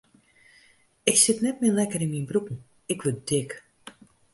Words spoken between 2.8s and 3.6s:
ik wurd dik.